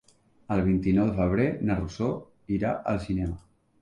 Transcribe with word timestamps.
El 0.53 0.61
vint-i-nou 0.69 1.11
de 1.11 1.13
febrer 1.19 1.45
na 1.67 1.75
Rosó 1.81 2.09
irà 2.59 2.73
al 2.95 3.03
cinema. 3.09 3.39